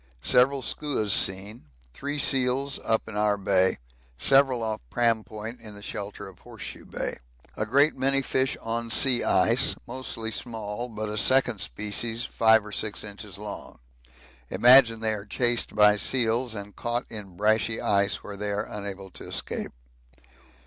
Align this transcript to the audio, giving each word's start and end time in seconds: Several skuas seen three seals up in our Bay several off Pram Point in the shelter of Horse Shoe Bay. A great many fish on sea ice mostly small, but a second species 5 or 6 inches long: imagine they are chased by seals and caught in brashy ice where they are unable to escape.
Several 0.23 0.63
skuas 0.63 1.11
seen 1.13 1.65
three 1.93 2.17
seals 2.17 2.79
up 2.83 3.07
in 3.07 3.15
our 3.15 3.37
Bay 3.37 3.77
several 4.17 4.63
off 4.63 4.81
Pram 4.89 5.23
Point 5.23 5.61
in 5.61 5.75
the 5.75 5.83
shelter 5.83 6.27
of 6.27 6.39
Horse 6.39 6.63
Shoe 6.63 6.85
Bay. 6.87 7.17
A 7.55 7.67
great 7.67 7.95
many 7.95 8.23
fish 8.23 8.57
on 8.63 8.89
sea 8.89 9.23
ice 9.23 9.75
mostly 9.85 10.31
small, 10.31 10.89
but 10.89 11.07
a 11.07 11.19
second 11.19 11.59
species 11.61 12.25
5 12.25 12.65
or 12.65 12.71
6 12.71 13.03
inches 13.03 13.37
long: 13.37 13.77
imagine 14.49 15.01
they 15.01 15.13
are 15.13 15.23
chased 15.23 15.75
by 15.75 15.97
seals 15.97 16.55
and 16.55 16.75
caught 16.75 17.05
in 17.11 17.37
brashy 17.37 17.79
ice 17.79 18.23
where 18.23 18.35
they 18.35 18.49
are 18.49 18.65
unable 18.65 19.11
to 19.11 19.27
escape. 19.27 19.71